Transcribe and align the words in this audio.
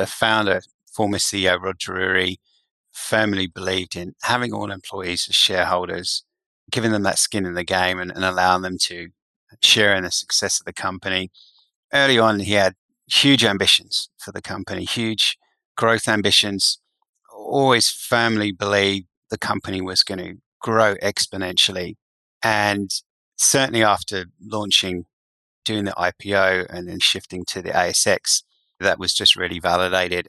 the 0.00 0.06
founder, 0.06 0.62
former 0.90 1.18
CEO 1.18 1.60
Rod 1.60 1.78
Drury, 1.78 2.38
firmly 2.90 3.46
believed 3.46 3.94
in 3.94 4.14
having 4.22 4.52
all 4.52 4.70
employees 4.70 5.26
as 5.28 5.36
shareholders, 5.36 6.24
giving 6.70 6.92
them 6.92 7.02
that 7.04 7.18
skin 7.18 7.44
in 7.46 7.54
the 7.54 7.64
game 7.64 7.98
and, 8.00 8.10
and 8.10 8.24
allowing 8.24 8.62
them 8.62 8.78
to 8.78 9.08
share 9.62 9.94
in 9.94 10.04
the 10.04 10.10
success 10.10 10.58
of 10.58 10.64
the 10.64 10.72
company. 10.72 11.30
Early 11.92 12.18
on, 12.18 12.40
he 12.40 12.54
had 12.54 12.74
huge 13.06 13.44
ambitions 13.44 14.08
for 14.18 14.32
the 14.32 14.42
company, 14.42 14.84
huge 14.84 15.36
growth 15.76 16.08
ambitions, 16.08 16.78
always 17.32 17.90
firmly 17.90 18.52
believed 18.52 19.06
the 19.30 19.38
company 19.38 19.80
was 19.80 20.02
going 20.02 20.18
to 20.18 20.34
grow 20.60 20.94
exponentially. 20.96 21.96
And 22.42 22.90
certainly 23.36 23.82
after 23.82 24.26
launching, 24.40 25.04
doing 25.64 25.84
the 25.84 25.92
IPO 25.92 26.66
and 26.70 26.88
then 26.88 27.00
shifting 27.00 27.44
to 27.46 27.60
the 27.60 27.70
ASX, 27.70 28.42
that 28.80 28.98
was 28.98 29.14
just 29.14 29.36
really 29.36 29.58
validated. 29.58 30.28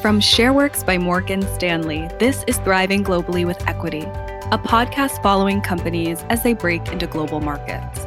From 0.00 0.18
ShareWorks 0.18 0.86
by 0.86 0.96
Morgan 0.96 1.42
Stanley, 1.54 2.08
this 2.18 2.42
is 2.46 2.56
Thriving 2.58 3.04
Globally 3.04 3.46
with 3.46 3.62
Equity, 3.68 4.00
a 4.00 4.56
podcast 4.56 5.22
following 5.22 5.60
companies 5.60 6.24
as 6.30 6.42
they 6.42 6.54
break 6.54 6.88
into 6.88 7.06
global 7.06 7.40
markets. 7.40 8.06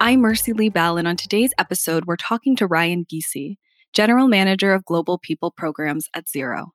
I'm 0.00 0.20
Mercy 0.20 0.54
Lee 0.54 0.70
Bell, 0.70 0.96
and 0.96 1.06
on 1.06 1.16
today's 1.16 1.52
episode, 1.58 2.06
we're 2.06 2.16
talking 2.16 2.56
to 2.56 2.66
Ryan 2.66 3.04
Ghisi, 3.04 3.58
General 3.92 4.26
Manager 4.26 4.72
of 4.72 4.86
Global 4.86 5.18
People 5.18 5.50
Programs 5.50 6.08
at 6.14 6.24
Xero. 6.24 6.68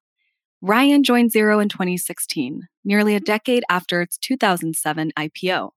Ryan 0.65 1.03
joined 1.03 1.33
Xero 1.33 1.61
in 1.61 1.67
2016, 1.67 2.69
nearly 2.85 3.15
a 3.15 3.19
decade 3.19 3.65
after 3.69 4.01
its 4.01 4.17
2007 4.19 5.11
IPO. 5.19 5.71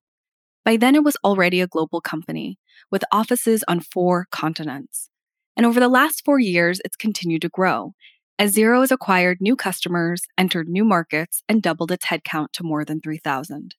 By 0.64 0.76
then, 0.76 0.94
it 0.94 1.02
was 1.02 1.16
already 1.24 1.60
a 1.60 1.66
global 1.66 2.00
company 2.00 2.60
with 2.88 3.02
offices 3.10 3.64
on 3.66 3.80
four 3.80 4.28
continents. 4.30 5.10
And 5.56 5.66
over 5.66 5.80
the 5.80 5.88
last 5.88 6.24
four 6.24 6.38
years, 6.38 6.80
it's 6.84 6.94
continued 6.94 7.42
to 7.42 7.48
grow 7.48 7.94
as 8.38 8.54
Xero 8.54 8.78
has 8.78 8.92
acquired 8.92 9.38
new 9.40 9.56
customers, 9.56 10.22
entered 10.38 10.68
new 10.68 10.84
markets, 10.84 11.42
and 11.48 11.60
doubled 11.60 11.90
its 11.90 12.06
headcount 12.06 12.52
to 12.52 12.62
more 12.62 12.84
than 12.84 13.00
3,000. 13.00 13.74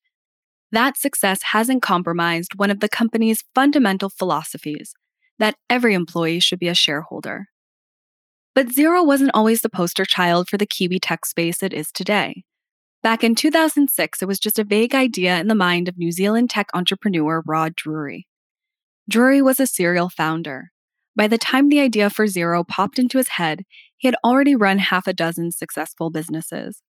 That 0.73 0.97
success 0.97 1.42
hasn't 1.42 1.81
compromised 1.81 2.55
one 2.58 2.69
of 2.69 2.81
the 2.81 2.89
company's 2.89 3.45
fundamental 3.55 4.09
philosophies 4.09 4.94
that 5.39 5.55
every 5.69 5.94
employee 5.94 6.42
should 6.42 6.59
be 6.59 6.67
a 6.67 6.75
shareholder. 6.75 7.47
But 8.58 8.69
Xero 8.69 9.05
wasn't 9.05 9.30
always 9.36 9.61
the 9.61 9.69
poster 9.69 10.03
child 10.03 10.50
for 10.50 10.58
the 10.58 10.66
Kiwi 10.66 10.97
tech 10.97 11.27
space 11.27 11.61
it 11.61 11.73
is 11.73 11.91
today. 11.91 12.44
Back 13.03 13.23
in 13.23 13.36
2006, 13.36 14.19
it 14.19 14.27
was 14.27 14.39
just 14.39 14.58
a 14.58 14.64
vague 14.64 14.95
idea 14.95 15.39
in 15.39 15.47
the 15.47 15.53
mind 15.53 15.88
of 15.88 15.99
New 15.99 16.11
Zealand 16.11 16.49
tech 16.49 16.66
entrepreneur 16.73 17.44
Rod 17.45 17.75
Drury. 17.75 18.25
Drury 19.08 19.44
was 19.44 19.59
a 19.59 19.67
serial 19.67 20.09
founder. 20.09 20.72
By 21.16 21.27
the 21.27 21.38
time 21.38 21.69
the 21.69 21.80
idea 21.80 22.09
for 22.09 22.25
Xero 22.25 22.67
popped 22.67 22.97
into 22.97 23.19
his 23.19 23.27
head, 23.27 23.61
he 23.95 24.08
had 24.08 24.17
already 24.23 24.55
run 24.55 24.80
half 24.80 25.05
a 25.05 25.14
dozen 25.14 25.52
successful 25.52 26.09
businesses. 26.09 26.81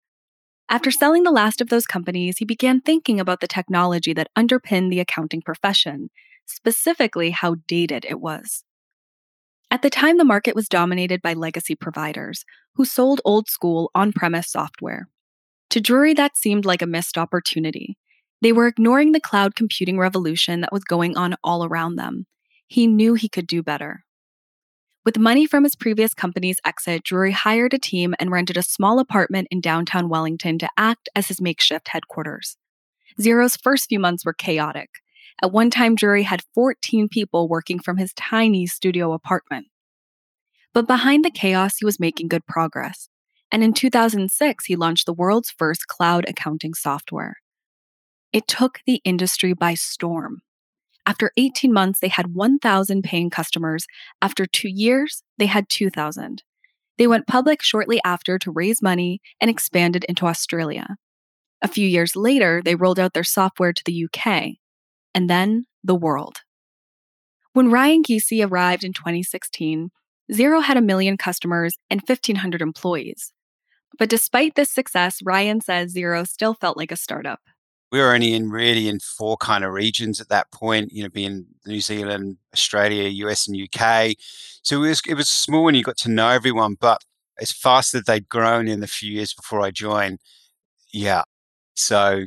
After 0.71 0.91
selling 0.91 1.23
the 1.23 1.31
last 1.31 1.61
of 1.61 1.69
those 1.69 1.85
companies, 1.85 2.39
he 2.39 2.47
began 2.47 2.81
thinking 2.81 3.21
about 3.21 3.41
the 3.41 3.47
technology 3.47 4.15
that 4.15 4.31
underpinned 4.35 4.91
the 4.91 5.01
accounting 5.01 5.43
profession, 5.43 6.09
specifically 6.47 7.29
how 7.29 7.57
dated 7.67 8.07
it 8.09 8.21
was. 8.21 8.65
At 9.71 9.83
the 9.83 9.91
time, 9.91 10.17
the 10.17 10.25
market 10.25 10.55
was 10.55 10.69
dominated 10.69 11.21
by 11.21 11.35
legacy 11.35 11.75
providers 11.75 12.45
who 12.75 12.85
sold 12.85 13.21
old 13.25 13.49
school 13.49 13.91
on 13.95 14.13
premise 14.13 14.51
software. 14.51 15.09
To 15.71 15.81
Drury, 15.81 16.15
that 16.15 16.37
seemed 16.37 16.65
like 16.65 16.81
a 16.81 16.87
missed 16.87 17.19
opportunity. 17.19 17.99
They 18.41 18.53
were 18.53 18.67
ignoring 18.67 19.13
the 19.13 19.21
cloud 19.21 19.55
computing 19.55 19.99
revolution 19.99 20.63
that 20.63 20.73
was 20.73 20.85
going 20.85 21.17
on 21.19 21.37
all 21.45 21.65
around 21.65 21.97
them. 21.97 22.27
He 22.67 22.87
knew 22.87 23.15
he 23.15 23.29
could 23.29 23.47
do 23.47 23.63
better. 23.63 24.05
With 25.05 25.19
money 25.19 25.47
from 25.47 25.65
his 25.65 25.77
previous 25.77 26.15
company's 26.15 26.61
exit, 26.65 27.03
Drury 27.03 27.33
hired 27.33 27.75
a 27.75 27.79
team 27.79 28.15
and 28.19 28.31
rented 28.31 28.57
a 28.57 28.63
small 28.63 28.99
apartment 28.99 29.49
in 29.51 29.61
downtown 29.61 30.09
Wellington 30.09 30.59
to 30.59 30.69
act 30.77 31.09
as 31.15 31.29
his 31.29 31.41
makeshift 31.41 31.89
headquarters. 31.89 32.57
Xero's 33.21 33.57
first 33.57 33.89
few 33.89 33.99
months 33.99 34.25
were 34.25 34.33
chaotic. 34.33 34.91
At 35.43 35.53
one 35.53 35.71
time, 35.71 35.95
Drury 35.95 36.25
had 36.25 36.43
14 36.55 37.09
people 37.09 37.49
working 37.49 37.79
from 37.79 37.97
his 37.97 38.13
tiny 38.15 38.67
studio 38.67 39.13
apartment. 39.13 39.67
But 40.75 40.87
behind 40.87 41.25
the 41.25 41.31
chaos, 41.31 41.77
he 41.79 41.85
was 41.85 42.01
making 42.01 42.29
good 42.29 42.47
progress. 42.47 43.09
And 43.51 43.63
in 43.63 43.73
2006, 43.73 44.67
he 44.67 44.77
launched 44.77 45.07
the 45.07 45.13
world's 45.13 45.51
first 45.51 45.87
cloud 45.87 46.25
accounting 46.29 46.75
software. 46.75 47.37
It 48.33 48.47
took 48.47 48.81
the 48.87 49.01
industry 49.05 49.55
by 49.55 49.75
storm. 49.75 50.43
After 51.07 51.33
18 51.39 51.73
months, 51.73 52.01
they 52.01 52.09
had 52.09 52.35
1,000 52.35 53.03
paying 53.03 53.31
customers. 53.31 53.87
After 54.21 54.45
two 54.45 54.69
years, 54.69 55.23
they 55.39 55.47
had 55.47 55.71
2,000. 55.71 56.43
They 56.99 57.07
went 57.07 57.27
public 57.27 57.63
shortly 57.63 58.01
after 58.05 58.39
to 58.39 58.51
raise 58.51 58.83
money 58.83 59.23
and 59.41 59.49
expanded 59.49 60.05
into 60.05 60.27
Australia. 60.27 60.97
A 61.63 61.69
few 61.69 61.87
years 61.87 62.15
later, 62.15 62.61
they 62.63 62.75
rolled 62.75 62.99
out 62.99 63.15
their 63.15 63.25
software 63.25 63.73
to 63.73 63.83
the 63.87 64.05
UK, 64.05 64.59
and 65.15 65.29
then 65.29 65.67
the 65.83 65.95
world. 65.95 66.39
When 67.53 67.71
Ryan 67.71 68.03
Ghisi 68.03 68.49
arrived 68.49 68.85
in 68.85 68.93
2016, 68.93 69.91
Xero 70.33 70.63
had 70.63 70.77
a 70.77 70.83
million 70.83 71.17
customers 71.17 71.77
and 71.91 72.01
1,500 72.01 72.61
employees. 72.61 73.33
But 73.99 74.11
despite 74.11 74.55
this 74.55 74.71
success, 74.71 75.21
Ryan 75.23 75.61
says 75.61 75.95
Xero 75.95 76.27
still 76.27 76.55
felt 76.55 76.77
like 76.77 76.93
a 76.93 76.97
startup 76.97 77.41
we 77.91 78.01
were 78.01 78.13
only 78.13 78.35
in 78.35 78.51
really 78.51 78.89
in 78.89 79.01
four 79.01 79.37
kind 79.37 79.65
of 79.65 79.73
regions 79.73 80.21
at 80.21 80.29
that 80.29 80.51
point, 80.53 80.93
you 80.93 81.03
know, 81.03 81.09
being 81.09 81.47
New 81.67 81.81
Zealand, 81.81 82.37
Australia, 82.53 83.09
US, 83.09 83.49
and 83.49 83.57
UK. 83.57 84.15
So 84.63 84.77
it 84.77 84.89
was 84.89 85.03
it 85.07 85.15
was 85.15 85.31
small 85.31 85.69
and 85.69 85.77
you 85.77 85.83
got 85.83 85.97
to 85.99 86.11
know 86.11 86.29
everyone, 86.29 86.77
but 86.79 87.03
as 87.41 87.53
fast 87.53 87.95
as 87.95 88.03
they'd 88.05 88.29
grown 88.29 88.69
in 88.69 88.81
the 88.81 88.87
few 88.87 89.13
years 89.13 89.33
before 89.33 89.61
I 89.61 89.71
joined, 89.71 90.19
yeah. 90.93 91.23
So 91.77 92.27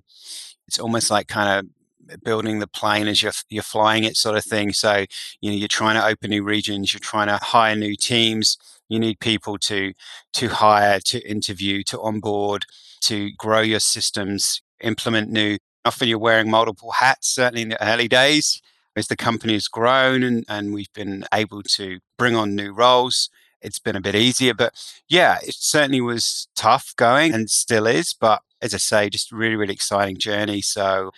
it's 0.68 0.80
almost 0.80 1.12
like 1.12 1.28
kind 1.28 1.60
of 1.60 1.72
Uh, 2.10 2.16
building 2.24 2.60
the 2.60 2.68
plane 2.68 3.08
as 3.08 3.22
you're 3.22 3.32
you're 3.50 3.64
flying 3.64 4.04
it, 4.04 4.18
sort 4.18 4.38
of 4.38 4.46
thing. 4.46 4.74
So 4.74 5.06
you 5.42 5.52
know, 5.52 5.58
you're 5.58 5.68
trying 5.68 5.96
to 5.96 6.06
open 6.06 6.30
new 6.30 6.44
regions, 6.44 6.94
you're 6.94 7.00
trying 7.00 7.28
to 7.28 7.38
hire 7.38 7.76
new 7.76 7.96
teams. 7.96 8.58
You 8.90 9.00
need 9.00 9.20
people 9.20 9.58
to 9.60 9.94
to 10.34 10.48
hire, 10.48 11.00
to 11.02 11.20
interview, 11.30 11.84
to 11.84 12.00
onboard, 12.02 12.66
to 13.02 13.32
grow 13.38 13.62
your 13.62 13.80
systems 13.80 14.62
implement 14.82 15.30
new. 15.30 15.58
Often 15.86 16.10
you're 16.10 16.20
wearing 16.20 16.50
multiple 16.50 16.92
hats, 16.92 17.28
certainly 17.28 17.64
in 17.64 17.70
the 17.70 17.84
early 17.84 18.08
days. 18.08 18.62
As 18.96 19.08
the 19.08 19.16
company 19.16 19.54
has 19.54 19.68
grown 19.70 20.22
and, 20.22 20.44
and 20.50 20.74
we've 20.74 20.92
been 20.94 21.24
able 21.34 21.64
to 21.64 22.00
bring 22.18 22.36
on 22.36 22.56
new 22.56 22.74
roles, 22.74 23.30
it's 23.62 23.80
been 23.80 23.96
a 23.96 24.02
bit 24.02 24.16
easier. 24.16 24.54
But 24.54 24.74
yeah, 25.08 25.38
it 25.42 25.56
certainly 25.56 26.02
was 26.02 26.48
tough 26.56 26.94
going 26.98 27.34
and 27.34 27.50
still 27.50 27.88
is. 27.88 28.14
But 28.14 28.42
as 28.62 28.74
I 28.74 28.78
say, 28.78 29.10
just 29.10 29.32
really, 29.32 29.56
really 29.56 29.74
exciting 29.74 30.18
journey. 30.18 30.62
So 30.62 31.12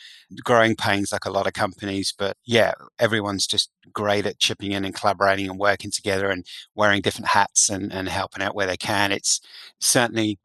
growing 0.43 0.75
pains 0.75 1.11
like 1.11 1.25
a 1.25 1.31
lot 1.31 1.47
of 1.47 1.53
companies. 1.53 2.13
But 2.17 2.37
yeah, 2.45 2.73
everyone's 2.99 3.47
just 3.47 3.69
great 3.91 4.25
at 4.25 4.39
chipping 4.39 4.71
in 4.71 4.85
and 4.85 4.95
collaborating 4.95 5.49
and 5.49 5.59
working 5.59 5.91
together 5.91 6.29
and 6.29 6.45
wearing 6.75 7.01
different 7.01 7.29
hats 7.29 7.69
and, 7.69 7.91
and 7.91 8.07
helping 8.07 8.41
out 8.41 8.55
where 8.55 8.67
they 8.67 8.77
can. 8.77 9.11
It's 9.11 9.41
certainly 9.79 10.39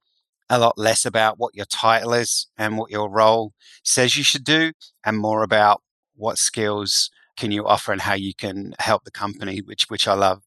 a 0.51 0.59
lot 0.59 0.79
less 0.79 1.05
about 1.05 1.39
what 1.39 1.55
your 1.55 1.67
title 1.67 2.15
is 2.15 2.47
and 2.57 2.79
what 2.79 2.91
your 2.91 3.11
role 3.11 3.53
says 3.85 4.17
you 4.17 4.25
should 4.25 4.45
do, 4.45 4.73
and 5.05 5.19
more 5.19 5.43
about 5.43 5.83
what 6.17 6.39
skills 6.39 7.11
can 7.37 7.53
you 7.53 7.67
offer 7.67 7.93
and 7.93 8.01
how 8.01 8.15
you 8.15 8.35
can 8.35 8.75
help 8.79 9.05
the 9.05 9.11
company, 9.11 9.61
which 9.61 9.85
which 9.89 10.09
I 10.09 10.15
love. 10.15 10.43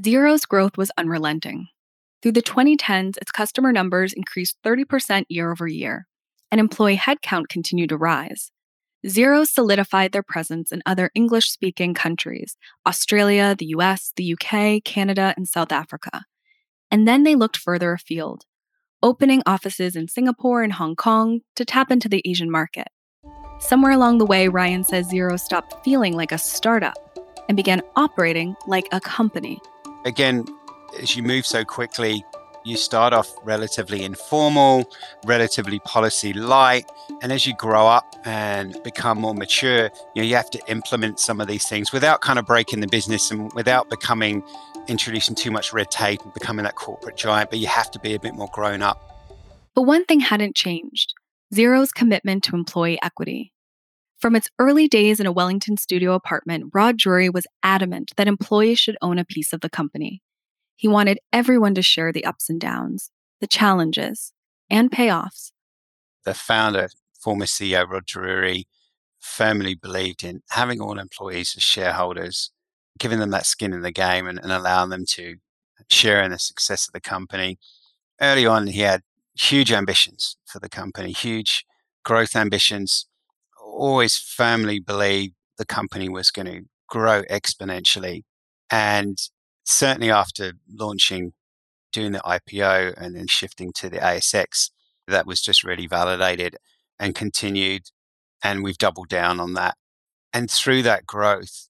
Xero's 0.00 0.46
growth 0.46 0.76
was 0.76 0.90
unrelenting. 0.96 1.68
Through 2.22 2.32
the 2.32 2.42
2010s, 2.42 3.16
its 3.16 3.32
customer 3.32 3.72
numbers 3.72 4.12
increased 4.12 4.56
30% 4.64 5.24
year 5.28 5.50
over 5.50 5.66
year, 5.66 6.06
and 6.52 6.60
employee 6.60 6.96
headcount 6.96 7.48
continued 7.48 7.88
to 7.88 7.96
rise. 7.96 8.52
Xero 9.04 9.44
solidified 9.44 10.12
their 10.12 10.22
presence 10.22 10.70
in 10.70 10.80
other 10.86 11.10
English 11.16 11.50
speaking 11.50 11.92
countries 11.92 12.56
Australia, 12.86 13.56
the 13.58 13.66
US, 13.76 14.12
the 14.14 14.34
UK, 14.34 14.84
Canada, 14.84 15.34
and 15.36 15.48
South 15.48 15.72
Africa. 15.72 16.22
And 16.92 17.08
then 17.08 17.24
they 17.24 17.34
looked 17.34 17.56
further 17.56 17.92
afield, 17.92 18.44
opening 19.02 19.42
offices 19.44 19.96
in 19.96 20.06
Singapore 20.06 20.62
and 20.62 20.74
Hong 20.74 20.94
Kong 20.94 21.40
to 21.56 21.64
tap 21.64 21.90
into 21.90 22.08
the 22.08 22.22
Asian 22.24 22.50
market. 22.50 22.86
Somewhere 23.58 23.92
along 23.92 24.18
the 24.18 24.26
way, 24.26 24.46
Ryan 24.46 24.84
says 24.84 25.08
Xero 25.08 25.40
stopped 25.40 25.84
feeling 25.84 26.14
like 26.14 26.30
a 26.30 26.38
startup 26.38 26.94
and 27.48 27.56
began 27.56 27.82
operating 27.96 28.54
like 28.68 28.86
a 28.92 29.00
company. 29.00 29.60
Again, 30.04 30.44
as 31.00 31.16
you 31.16 31.22
move 31.22 31.46
so 31.46 31.64
quickly, 31.64 32.24
you 32.64 32.76
start 32.76 33.12
off 33.12 33.32
relatively 33.42 34.04
informal, 34.04 34.90
relatively 35.24 35.80
policy 35.80 36.32
light, 36.32 36.84
and 37.20 37.32
as 37.32 37.46
you 37.46 37.54
grow 37.56 37.86
up 37.86 38.14
and 38.24 38.80
become 38.84 39.18
more 39.20 39.34
mature, 39.34 39.90
you 40.14 40.22
know, 40.22 40.28
you 40.28 40.36
have 40.36 40.50
to 40.50 40.60
implement 40.68 41.18
some 41.18 41.40
of 41.40 41.48
these 41.48 41.68
things 41.68 41.92
without 41.92 42.20
kind 42.20 42.38
of 42.38 42.46
breaking 42.46 42.80
the 42.80 42.86
business 42.86 43.30
and 43.30 43.52
without 43.54 43.90
becoming 43.90 44.42
introducing 44.88 45.34
too 45.34 45.50
much 45.50 45.72
red 45.72 45.90
tape 45.90 46.20
and 46.22 46.34
becoming 46.34 46.64
that 46.64 46.76
corporate 46.76 47.16
giant, 47.16 47.50
but 47.50 47.58
you 47.58 47.66
have 47.66 47.90
to 47.90 47.98
be 47.98 48.14
a 48.14 48.20
bit 48.20 48.34
more 48.34 48.48
grown 48.52 48.82
up. 48.82 49.00
But 49.74 49.82
one 49.82 50.04
thing 50.04 50.20
hadn't 50.20 50.54
changed. 50.54 51.14
Xero's 51.54 51.92
commitment 51.92 52.44
to 52.44 52.56
employee 52.56 52.98
equity. 53.02 53.52
From 54.18 54.36
its 54.36 54.48
early 54.58 54.86
days 54.86 55.18
in 55.18 55.26
a 55.26 55.32
Wellington 55.32 55.76
studio 55.76 56.14
apartment, 56.14 56.70
Rod 56.72 56.96
Drury 56.96 57.28
was 57.28 57.46
adamant 57.62 58.12
that 58.16 58.28
employees 58.28 58.78
should 58.78 58.96
own 59.02 59.18
a 59.18 59.24
piece 59.24 59.52
of 59.52 59.60
the 59.60 59.70
company. 59.70 60.22
He 60.82 60.88
wanted 60.88 61.20
everyone 61.32 61.76
to 61.76 61.82
share 61.82 62.12
the 62.12 62.24
ups 62.24 62.50
and 62.50 62.60
downs, 62.60 63.12
the 63.40 63.46
challenges, 63.46 64.32
and 64.68 64.90
payoffs. 64.90 65.52
The 66.24 66.34
founder, 66.34 66.88
former 67.20 67.44
CEO 67.44 67.88
Rod 67.88 68.04
Drury, 68.04 68.66
firmly 69.20 69.76
believed 69.76 70.24
in 70.24 70.42
having 70.50 70.80
all 70.80 70.98
employees 70.98 71.54
as 71.56 71.62
shareholders, 71.62 72.50
giving 72.98 73.20
them 73.20 73.30
that 73.30 73.46
skin 73.46 73.72
in 73.72 73.82
the 73.82 73.92
game 73.92 74.26
and, 74.26 74.40
and 74.40 74.50
allowing 74.50 74.90
them 74.90 75.04
to 75.10 75.36
share 75.88 76.20
in 76.20 76.32
the 76.32 76.38
success 76.40 76.88
of 76.88 76.92
the 76.92 77.00
company. 77.00 77.60
Early 78.20 78.44
on, 78.44 78.66
he 78.66 78.80
had 78.80 79.02
huge 79.38 79.70
ambitions 79.70 80.36
for 80.46 80.58
the 80.58 80.68
company, 80.68 81.12
huge 81.12 81.64
growth 82.04 82.34
ambitions, 82.34 83.06
always 83.64 84.16
firmly 84.16 84.80
believed 84.80 85.34
the 85.58 85.64
company 85.64 86.08
was 86.08 86.32
going 86.32 86.46
to 86.46 86.62
grow 86.88 87.22
exponentially. 87.30 88.22
And 88.68 89.16
certainly 89.64 90.10
after 90.10 90.52
launching, 90.72 91.32
doing 91.92 92.12
the 92.12 92.20
IPO 92.20 92.94
and 92.96 93.16
then 93.16 93.26
shifting 93.26 93.72
to 93.74 93.88
the 93.88 93.98
ASX, 93.98 94.70
that 95.08 95.26
was 95.26 95.40
just 95.40 95.64
really 95.64 95.86
validated 95.86 96.56
and 96.98 97.14
continued. 97.14 97.82
And 98.42 98.62
we've 98.62 98.78
doubled 98.78 99.08
down 99.08 99.40
on 99.40 99.54
that. 99.54 99.76
And 100.32 100.50
through 100.50 100.82
that 100.82 101.06
growth, 101.06 101.68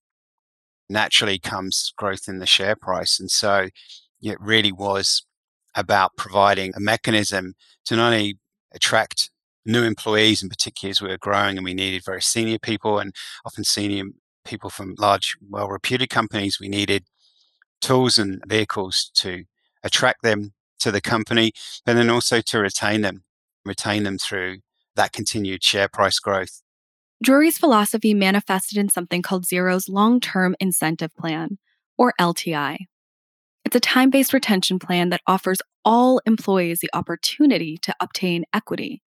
naturally 0.89 1.39
comes 1.39 1.93
growth 1.97 2.29
in 2.29 2.39
the 2.39 2.47
share 2.47 2.77
price. 2.77 3.19
And 3.19 3.31
so 3.31 3.69
it 4.21 4.39
really 4.41 4.73
was 4.73 5.25
about 5.75 6.17
providing 6.17 6.73
a 6.77 6.81
mechanism 6.81 7.55
to 7.87 7.97
not 7.97 8.13
only 8.13 8.39
attract 8.75 9.31
new 9.65 9.83
employees 9.85 10.43
in 10.43 10.49
particular 10.49 10.91
as 10.91 11.01
we 11.01 11.09
were 11.09 11.19
growing 11.19 11.57
and 11.57 11.65
we 11.65 11.75
needed 11.75 12.03
very 12.05 12.23
senior 12.23 12.59
people 12.59 12.99
and 12.99 13.15
often 13.45 13.65
senior 13.65 14.05
people 14.45 14.71
from 14.71 14.95
large, 14.99 15.37
well 15.49 15.69
reputed 15.69 16.11
companies. 16.11 16.59
We 16.61 16.69
needed 16.69 17.05
tools 17.83 18.17
and 18.17 18.43
vehicles 18.47 19.11
to 19.17 19.45
attract 19.83 20.23
them 20.23 20.55
to 20.81 20.91
the 20.91 21.01
company, 21.01 21.53
but 21.85 21.95
then 21.95 22.09
also 22.09 22.41
to 22.41 22.59
retain 22.59 23.03
them, 23.03 23.25
retain 23.65 24.05
them 24.05 24.17
through 24.17 24.61
that 24.97 25.13
continued 25.13 25.63
share 25.63 25.89
price 25.89 26.19
growth. 26.19 26.63
Drury's 27.23 27.59
philosophy 27.59 28.15
manifested 28.15 28.79
in 28.79 28.89
something 28.89 29.23
called 29.23 29.45
Xero's 29.45 29.89
Long 29.89 30.19
Term 30.19 30.57
Incentive 30.59 31.15
Plan, 31.15 31.59
or 31.97 32.15
LTI. 32.21 32.79
It's 33.65 33.77
a 33.77 33.81
time 33.81 34.11
based 34.11 34.33
retention 34.33 34.79
plan 34.79 35.11
that 35.11 35.21
offers 35.27 35.59
all 35.85 36.21
employees 36.27 36.81
the 36.81 36.91
opportunity 36.93 37.79
to 37.83 37.95
obtain 38.01 38.45
equity. 38.53 39.03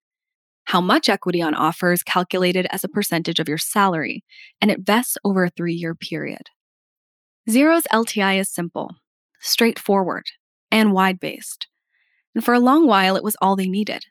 How 0.66 0.82
much 0.82 1.10
equity 1.10 1.42
on 1.42 1.54
offer 1.54 1.92
is 1.92 2.04
calculated 2.04 2.68
as 2.72 2.84
a 2.84 2.90
percentage 2.90 3.40
of 3.40 3.50
your 3.50 3.58
salary, 3.58 4.24
and 4.62 4.72
it 4.72 4.86
vests 4.86 5.18
over 5.24 5.44
a 5.44 5.50
three 5.50 5.74
year 5.74 5.94
period. 5.94 6.50
Xero's 7.48 7.86
LTI 7.92 8.40
is 8.40 8.50
simple, 8.50 8.96
straightforward, 9.40 10.26
and 10.72 10.94
wide 10.94 11.20
based. 11.20 11.68
And 12.34 12.44
for 12.44 12.54
a 12.54 12.60
long 12.60 12.88
while, 12.88 13.16
it 13.16 13.24
was 13.24 13.38
all 13.42 13.56
they 13.56 13.68
needed. 13.68 14.06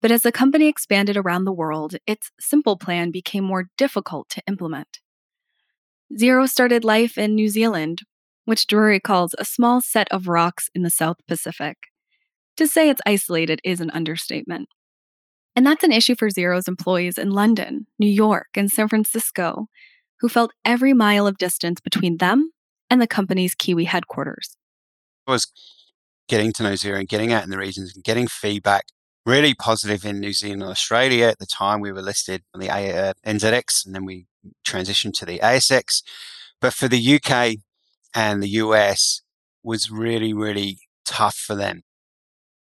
But 0.00 0.10
as 0.10 0.22
the 0.22 0.32
company 0.32 0.66
expanded 0.66 1.16
around 1.16 1.44
the 1.44 1.52
world, 1.52 1.96
its 2.06 2.30
simple 2.40 2.76
plan 2.76 3.10
became 3.10 3.44
more 3.44 3.68
difficult 3.76 4.28
to 4.30 4.42
implement. 4.48 5.00
Xero 6.18 6.48
started 6.48 6.84
life 6.84 7.18
in 7.18 7.34
New 7.34 7.48
Zealand, 7.48 8.02
which 8.46 8.66
Drury 8.66 8.98
calls 8.98 9.34
a 9.38 9.44
small 9.44 9.80
set 9.82 10.08
of 10.10 10.26
rocks 10.26 10.70
in 10.74 10.82
the 10.82 10.90
South 10.90 11.18
Pacific. 11.26 11.76
To 12.56 12.66
say 12.66 12.88
it's 12.88 13.02
isolated 13.04 13.60
is 13.62 13.80
an 13.80 13.90
understatement. 13.90 14.68
And 15.54 15.66
that's 15.66 15.84
an 15.84 15.92
issue 15.92 16.14
for 16.14 16.28
Xero's 16.28 16.68
employees 16.68 17.18
in 17.18 17.30
London, 17.30 17.86
New 17.98 18.08
York, 18.08 18.48
and 18.54 18.70
San 18.70 18.88
Francisco, 18.88 19.66
who 20.20 20.28
felt 20.28 20.52
every 20.64 20.92
mile 20.92 21.26
of 21.26 21.38
distance 21.38 21.80
between 21.80 22.18
them 22.18 22.52
and 22.90 23.00
the 23.00 23.06
company's 23.06 23.54
Kiwi 23.54 23.84
headquarters. 23.84 24.56
I 25.26 25.32
was 25.32 25.46
getting 26.28 26.52
to 26.54 26.62
know 26.62 26.72
Xero 26.72 26.98
and 26.98 27.08
getting 27.08 27.32
out 27.32 27.44
in 27.44 27.50
the 27.50 27.58
regions 27.58 27.94
and 27.94 28.04
getting 28.04 28.26
feedback 28.26 28.86
really 29.26 29.54
positive 29.54 30.04
in 30.04 30.20
New 30.20 30.32
Zealand 30.32 30.62
and 30.62 30.70
Australia. 30.70 31.26
At 31.26 31.38
the 31.38 31.46
time, 31.46 31.80
we 31.80 31.92
were 31.92 32.02
listed 32.02 32.42
on 32.54 32.60
the 32.60 32.70
uh, 32.70 33.12
NZX 33.26 33.84
and 33.84 33.94
then 33.94 34.04
we 34.04 34.26
transitioned 34.66 35.12
to 35.18 35.26
the 35.26 35.38
ASX. 35.40 36.02
But 36.60 36.72
for 36.72 36.88
the 36.88 37.20
UK 37.20 37.56
and 38.14 38.42
the 38.42 38.48
US 38.48 39.22
was 39.62 39.90
really, 39.90 40.32
really 40.32 40.78
tough 41.04 41.36
for 41.36 41.54
them. 41.54 41.82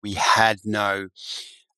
We 0.01 0.13
had 0.13 0.59
no 0.63 1.09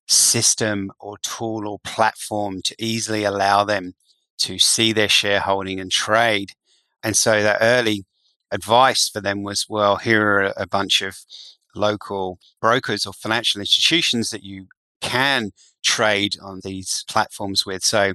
system 0.08 0.92
or 1.00 1.18
tool 1.18 1.66
or 1.66 1.78
platform 1.80 2.60
to 2.64 2.76
easily 2.78 3.24
allow 3.24 3.64
them 3.64 3.94
to 4.38 4.58
see 4.58 4.92
their 4.92 5.08
shareholding 5.08 5.80
and 5.80 5.90
trade. 5.90 6.52
And 7.02 7.16
so 7.16 7.42
that 7.42 7.58
early 7.60 8.04
advice 8.50 9.08
for 9.08 9.20
them 9.20 9.42
was 9.42 9.66
well, 9.68 9.96
here 9.96 10.26
are 10.26 10.52
a 10.56 10.66
bunch 10.66 11.02
of 11.02 11.18
local 11.74 12.38
brokers 12.60 13.06
or 13.06 13.12
financial 13.12 13.60
institutions 13.60 14.30
that 14.30 14.42
you 14.42 14.66
can 15.00 15.50
trade 15.84 16.36
on 16.42 16.60
these 16.64 17.04
platforms 17.08 17.66
with. 17.66 17.84
So 17.84 18.14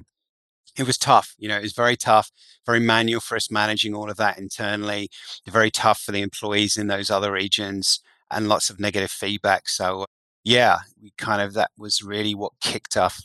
it 0.76 0.86
was 0.86 0.98
tough. 0.98 1.34
You 1.38 1.48
know, 1.48 1.58
it 1.58 1.62
was 1.62 1.72
very 1.72 1.96
tough, 1.96 2.30
very 2.66 2.80
manual 2.80 3.20
for 3.20 3.36
us 3.36 3.50
managing 3.50 3.94
all 3.94 4.10
of 4.10 4.16
that 4.16 4.38
internally, 4.38 5.08
very 5.48 5.70
tough 5.70 6.00
for 6.00 6.12
the 6.12 6.22
employees 6.22 6.76
in 6.76 6.86
those 6.86 7.10
other 7.10 7.32
regions, 7.32 8.00
and 8.30 8.48
lots 8.48 8.70
of 8.70 8.80
negative 8.80 9.10
feedback. 9.10 9.68
So, 9.68 10.06
yeah, 10.44 10.78
we 11.00 11.12
kind 11.18 11.42
of 11.42 11.54
that 11.54 11.70
was 11.76 12.02
really 12.02 12.34
what 12.34 12.52
kicked 12.60 12.96
off 12.96 13.22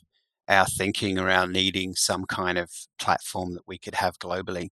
our 0.49 0.65
thinking 0.65 1.17
around 1.17 1.51
needing 1.51 1.95
some 1.95 2.25
kind 2.25 2.57
of 2.57 2.71
platform 2.99 3.53
that 3.53 3.67
we 3.67 3.77
could 3.77 3.95
have 3.95 4.17
globally. 4.19 4.69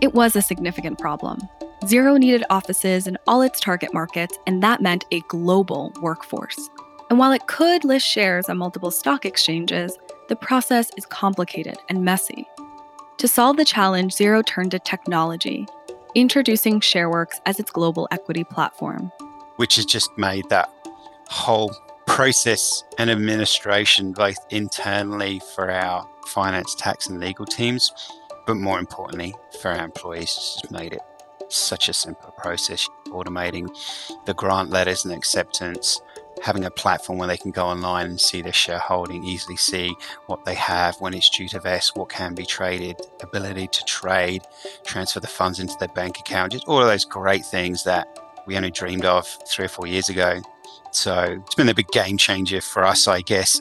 It 0.00 0.14
was 0.14 0.36
a 0.36 0.42
significant 0.42 0.98
problem. 0.98 1.40
Xero 1.82 2.18
needed 2.18 2.44
offices 2.50 3.06
in 3.06 3.18
all 3.26 3.42
its 3.42 3.60
target 3.60 3.92
markets, 3.92 4.38
and 4.46 4.62
that 4.62 4.80
meant 4.80 5.04
a 5.10 5.20
global 5.28 5.92
workforce. 6.00 6.68
And 7.10 7.18
while 7.18 7.32
it 7.32 7.46
could 7.46 7.84
list 7.84 8.06
shares 8.06 8.48
on 8.48 8.58
multiple 8.58 8.90
stock 8.90 9.24
exchanges, 9.24 9.96
the 10.28 10.36
process 10.36 10.90
is 10.96 11.06
complicated 11.06 11.76
and 11.88 12.04
messy. 12.04 12.46
To 13.18 13.28
solve 13.28 13.56
the 13.56 13.64
challenge, 13.64 14.14
Xero 14.14 14.44
turned 14.44 14.72
to 14.72 14.78
technology, 14.78 15.66
introducing 16.14 16.80
ShareWorks 16.80 17.40
as 17.46 17.60
its 17.60 17.70
global 17.70 18.08
equity 18.10 18.44
platform. 18.44 19.12
Which 19.56 19.76
has 19.76 19.86
just 19.86 20.10
made 20.18 20.48
that 20.50 20.68
whole 21.28 21.74
process 22.06 22.84
and 22.98 23.10
administration, 23.10 24.12
both 24.12 24.38
internally 24.50 25.40
for 25.54 25.70
our 25.70 26.08
finance, 26.26 26.74
tax, 26.74 27.08
and 27.08 27.20
legal 27.20 27.46
teams, 27.46 27.92
but 28.46 28.54
more 28.56 28.78
importantly 28.78 29.34
for 29.60 29.70
our 29.70 29.84
employees, 29.84 30.34
just 30.34 30.70
made 30.70 30.92
it 30.92 31.02
such 31.48 31.88
a 31.88 31.92
simple 31.92 32.32
process. 32.38 32.88
Automating 33.08 33.68
the 34.26 34.34
grant 34.34 34.70
letters 34.70 35.04
and 35.04 35.14
acceptance, 35.14 36.00
having 36.42 36.64
a 36.64 36.70
platform 36.70 37.18
where 37.18 37.28
they 37.28 37.36
can 37.36 37.50
go 37.50 37.66
online 37.66 38.06
and 38.06 38.20
see 38.20 38.42
their 38.42 38.52
shareholding, 38.52 39.24
easily 39.24 39.56
see 39.56 39.94
what 40.26 40.44
they 40.44 40.54
have, 40.54 41.00
when 41.00 41.14
it's 41.14 41.30
due 41.30 41.48
to 41.48 41.60
vest, 41.60 41.96
what 41.96 42.08
can 42.08 42.34
be 42.34 42.44
traded, 42.44 43.00
ability 43.22 43.68
to 43.68 43.84
trade, 43.84 44.42
transfer 44.84 45.20
the 45.20 45.26
funds 45.26 45.60
into 45.60 45.76
their 45.78 45.88
bank 45.88 46.18
account, 46.18 46.52
just 46.52 46.66
all 46.66 46.80
of 46.80 46.88
those 46.88 47.04
great 47.04 47.44
things 47.44 47.84
that 47.84 48.06
we 48.46 48.56
only 48.56 48.70
dreamed 48.70 49.04
of 49.04 49.26
three 49.48 49.64
or 49.64 49.68
four 49.68 49.86
years 49.86 50.08
ago. 50.08 50.40
So 50.96 51.42
it's 51.44 51.54
been 51.54 51.68
a 51.68 51.74
big 51.74 51.88
game 51.88 52.16
changer 52.16 52.60
for 52.60 52.84
us, 52.84 53.06
I 53.06 53.20
guess. 53.20 53.60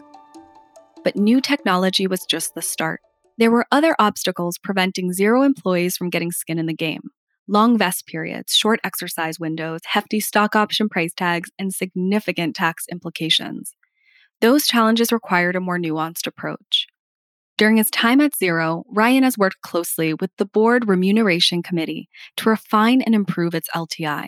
But 1.04 1.16
new 1.16 1.42
technology 1.42 2.08
was 2.08 2.26
just 2.26 2.56
the 2.56 2.62
start. 2.62 3.02
There 3.38 3.52
were 3.52 3.66
other 3.72 3.96
obstacles 4.00 4.58
preventing 4.58 5.12
Xero 5.12 5.46
employees 5.46 5.98
from 5.98 6.10
getting 6.10 6.32
skin 6.32 6.58
in 6.58 6.66
the 6.66 6.74
game 6.74 7.02
long 7.48 7.78
vest 7.78 8.08
periods, 8.08 8.56
short 8.56 8.80
exercise 8.84 9.40
windows, 9.40 9.82
hefty 9.86 10.20
stock 10.20 10.56
option 10.56 10.90
price 10.90 11.14
tags, 11.14 11.52
and 11.60 11.74
significant 11.74 12.56
tax 12.56 12.86
implications. 12.92 13.74
Those 14.42 14.66
challenges 14.66 15.12
required 15.12 15.56
a 15.56 15.62
more 15.62 15.78
nuanced 15.78 16.28
approach. 16.28 16.88
During 17.58 17.78
his 17.78 17.90
time 17.90 18.20
at 18.20 18.34
Xero, 18.34 18.84
Ryan 18.90 19.24
has 19.24 19.38
worked 19.38 19.62
closely 19.62 20.14
with 20.14 20.32
the 20.38 20.46
Board 20.46 20.88
Remuneration 20.88 21.64
Committee 21.64 22.10
to 22.38 22.50
refine 22.50 23.02
and 23.02 23.16
improve 23.16 23.56
its 23.56 23.70
LTI. 23.74 24.28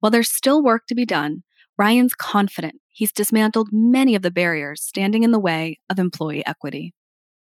While 0.00 0.10
there's 0.10 0.30
still 0.30 0.62
work 0.62 0.86
to 0.88 0.96
be 0.96 1.06
done, 1.06 1.44
Ryan's 1.82 2.14
confident 2.14 2.76
he's 2.90 3.10
dismantled 3.10 3.70
many 3.72 4.14
of 4.14 4.22
the 4.22 4.30
barriers 4.30 4.80
standing 4.80 5.24
in 5.24 5.32
the 5.32 5.40
way 5.40 5.80
of 5.90 5.98
employee 5.98 6.46
equity. 6.46 6.94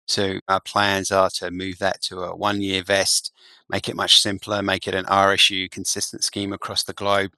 So 0.07 0.39
our 0.47 0.61
plans 0.61 1.11
are 1.11 1.29
to 1.35 1.51
move 1.51 1.77
that 1.77 2.01
to 2.05 2.21
a 2.21 2.35
one 2.35 2.59
year 2.63 2.81
vest, 2.81 3.31
make 3.69 3.87
it 3.87 3.95
much 3.95 4.19
simpler, 4.19 4.63
make 4.63 4.87
it 4.87 4.95
an 4.95 5.05
RSU 5.05 5.69
consistent 5.69 6.23
scheme 6.23 6.53
across 6.53 6.81
the 6.81 6.93
globe. 6.93 7.33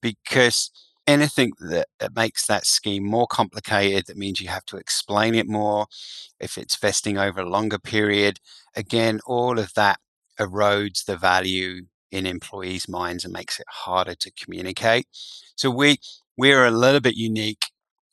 Because 0.00 0.72
anything 1.06 1.52
that, 1.60 1.86
makes 2.16 2.48
that 2.48 2.66
scheme 2.66 3.04
more 3.04 3.28
complicated, 3.28 4.06
that 4.08 4.16
means 4.16 4.40
you 4.40 4.48
have 4.48 4.64
to 4.64 4.78
explain 4.78 5.36
it 5.36 5.46
more. 5.46 5.86
If 6.40 6.58
it's 6.58 6.74
vesting 6.74 7.18
over 7.18 7.42
a 7.42 7.48
longer 7.48 7.78
period, 7.78 8.40
again, 8.74 9.20
all 9.26 9.60
of 9.60 9.74
that 9.74 10.00
erodes 10.40 11.04
the 11.04 11.16
value 11.16 11.82
in 12.10 12.26
employees' 12.26 12.88
minds 12.88 13.24
and 13.24 13.32
makes 13.32 13.60
it 13.60 13.66
harder 13.68 14.16
to 14.16 14.30
communicate. 14.32 15.06
So 15.54 15.70
we 15.70 15.98
we're 16.36 16.64
a 16.66 16.70
little 16.70 17.00
bit 17.00 17.14
unique 17.16 17.64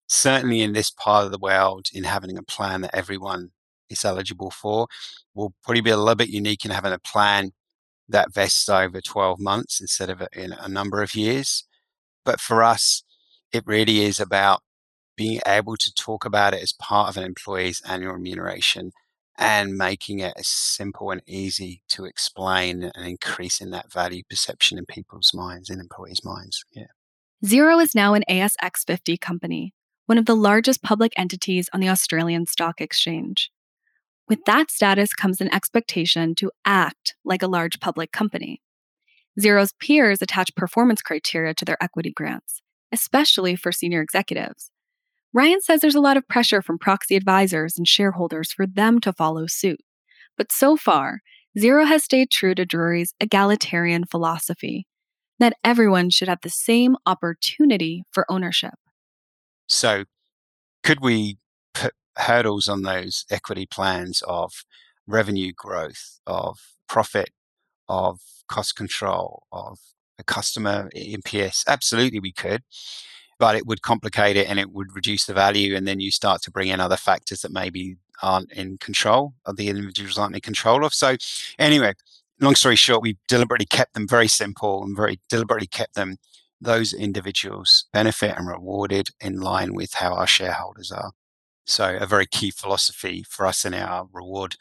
certainly 0.07 0.61
in 0.61 0.73
this 0.73 0.91
part 0.91 1.25
of 1.25 1.31
the 1.31 1.37
world, 1.39 1.87
in 1.93 2.03
having 2.03 2.37
a 2.37 2.43
plan 2.43 2.81
that 2.81 2.95
everyone 2.95 3.51
is 3.89 4.05
eligible 4.05 4.51
for, 4.51 4.87
We'll 5.35 5.53
probably 5.63 5.81
be 5.81 5.91
a 5.91 5.97
little 5.97 6.15
bit 6.15 6.29
unique 6.29 6.65
in 6.65 6.71
having 6.71 6.91
a 6.93 6.99
plan 6.99 7.51
that 8.09 8.33
vests 8.33 8.69
over 8.69 9.01
12 9.01 9.39
months 9.39 9.81
instead 9.81 10.09
of 10.09 10.21
in 10.33 10.53
a 10.53 10.67
number 10.69 11.01
of 11.03 11.15
years. 11.15 11.65
But 12.25 12.41
for 12.41 12.63
us, 12.63 13.03
it 13.53 13.63
really 13.67 14.01
is 14.01 14.19
about 14.19 14.61
being 15.17 15.41
able 15.47 15.77
to 15.77 15.93
talk 15.93 16.25
about 16.25 16.53
it 16.53 16.63
as 16.63 16.73
part 16.73 17.09
of 17.09 17.17
an 17.17 17.23
employee's 17.23 17.81
annual 17.87 18.13
remuneration 18.13 18.91
and 19.37 19.77
making 19.77 20.19
it 20.19 20.33
as 20.37 20.47
simple 20.47 21.11
and 21.11 21.21
easy 21.27 21.83
to 21.89 22.05
explain 22.05 22.83
and 22.95 23.07
increasing 23.07 23.71
that 23.71 23.91
value 23.91 24.23
perception 24.29 24.77
in 24.77 24.85
people's 24.85 25.31
minds, 25.33 25.69
in 25.69 25.79
employees' 25.79 26.23
minds. 26.25 26.65
Yeah. 26.73 26.87
Xero 27.45 27.81
is 27.81 27.95
now 27.95 28.15
an 28.15 28.25
ASX 28.29 28.85
50 28.85 29.15
company, 29.15 29.73
one 30.07 30.17
of 30.17 30.25
the 30.25 30.35
largest 30.35 30.83
public 30.83 31.13
entities 31.15 31.69
on 31.71 31.79
the 31.79 31.87
Australian 31.87 32.45
Stock 32.45 32.81
Exchange. 32.81 33.49
With 34.27 34.43
that 34.43 34.69
status 34.69 35.13
comes 35.13 35.39
an 35.39 35.53
expectation 35.53 36.35
to 36.35 36.51
act 36.65 37.15
like 37.23 37.41
a 37.41 37.47
large 37.47 37.79
public 37.79 38.11
company. 38.11 38.61
Xero's 39.39 39.71
peers 39.79 40.21
attach 40.21 40.53
performance 40.53 41.01
criteria 41.01 41.53
to 41.53 41.63
their 41.63 41.81
equity 41.81 42.11
grants, 42.11 42.61
especially 42.91 43.55
for 43.55 43.71
senior 43.71 44.01
executives. 44.01 44.69
Ryan 45.31 45.61
says 45.61 45.79
there's 45.79 45.95
a 45.95 46.01
lot 46.01 46.17
of 46.17 46.27
pressure 46.27 46.61
from 46.61 46.77
proxy 46.77 47.15
advisors 47.15 47.77
and 47.77 47.87
shareholders 47.87 48.51
for 48.51 48.67
them 48.67 48.99
to 48.99 49.13
follow 49.13 49.47
suit. 49.47 49.79
But 50.37 50.51
so 50.51 50.75
far, 50.75 51.21
Xero 51.57 51.87
has 51.87 52.03
stayed 52.03 52.31
true 52.31 52.53
to 52.55 52.65
Drury's 52.65 53.13
egalitarian 53.21 54.03
philosophy 54.03 54.87
that 55.39 55.53
everyone 55.63 56.09
should 56.09 56.27
have 56.27 56.41
the 56.41 56.49
same 56.49 56.95
opportunity 57.05 58.03
for 58.11 58.25
ownership. 58.29 58.75
So, 59.67 60.05
could 60.83 60.99
we 61.01 61.37
put 61.73 61.93
hurdles 62.17 62.67
on 62.67 62.83
those 62.83 63.25
equity 63.29 63.65
plans 63.65 64.23
of 64.27 64.63
revenue 65.07 65.51
growth, 65.55 66.19
of 66.25 66.59
profit, 66.87 67.31
of 67.87 68.19
cost 68.47 68.75
control, 68.75 69.43
of 69.51 69.79
a 70.17 70.23
customer 70.23 70.89
NPS? 70.95 71.63
Absolutely, 71.67 72.19
we 72.19 72.31
could 72.31 72.63
but 73.39 73.55
it 73.55 73.65
would 73.65 73.81
complicate 73.81 74.35
it 74.35 74.47
and 74.49 74.59
it 74.59 74.71
would 74.71 74.93
reduce 74.93 75.25
the 75.25 75.33
value. 75.33 75.75
And 75.75 75.87
then 75.87 75.99
you 75.99 76.11
start 76.11 76.41
to 76.43 76.51
bring 76.51 76.67
in 76.67 76.81
other 76.81 76.97
factors 76.97 77.41
that 77.41 77.51
maybe 77.51 77.95
aren't 78.21 78.51
in 78.51 78.77
control 78.77 79.33
of 79.45 79.55
the 79.55 79.69
individuals 79.69 80.17
aren't 80.17 80.35
in 80.35 80.41
control 80.41 80.83
of. 80.83 80.93
So, 80.93 81.15
anyway, 81.57 81.93
long 82.39 82.55
story 82.55 82.75
short, 82.75 83.01
we 83.01 83.17
deliberately 83.27 83.65
kept 83.65 83.93
them 83.93 84.07
very 84.07 84.27
simple 84.27 84.83
and 84.83 84.95
very 84.95 85.19
deliberately 85.29 85.67
kept 85.67 85.95
them 85.95 86.17
those 86.61 86.93
individuals 86.93 87.85
benefit 87.93 88.35
and 88.37 88.47
rewarded 88.47 89.09
in 89.21 89.39
line 89.39 89.73
with 89.73 89.93
how 89.95 90.13
our 90.13 90.27
shareholders 90.27 90.91
are. 90.91 91.11
So, 91.65 91.97
a 91.99 92.07
very 92.07 92.27
key 92.27 92.51
philosophy 92.51 93.23
for 93.29 93.45
us 93.45 93.65
in 93.65 93.73
our 93.73 94.07
reward 94.11 94.55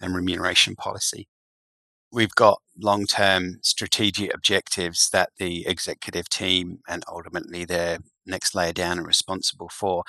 and 0.00 0.14
remuneration 0.14 0.76
policy. 0.76 1.28
We've 2.12 2.34
got 2.34 2.60
long 2.78 3.06
term 3.06 3.58
strategic 3.62 4.34
objectives 4.34 5.10
that 5.12 5.30
the 5.38 5.66
executive 5.66 6.28
team 6.28 6.80
and 6.88 7.04
ultimately 7.08 7.64
their 7.64 7.98
next 8.26 8.54
layer 8.54 8.72
down 8.72 8.98
are 9.00 9.04
responsible 9.04 9.68
for. 9.70 10.04